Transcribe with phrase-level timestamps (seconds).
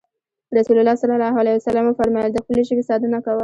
[0.57, 1.03] رسول الله ص
[1.89, 3.39] وفرمايل د خپلې ژبې ساتنه کوه.